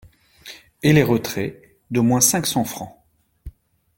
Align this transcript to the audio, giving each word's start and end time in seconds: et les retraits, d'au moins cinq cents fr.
et 0.81 0.93
les 0.93 1.03
retraits, 1.03 1.61
d'au 1.91 2.01
moins 2.01 2.21
cinq 2.21 2.47
cents 2.47 2.65
fr. 2.65 2.85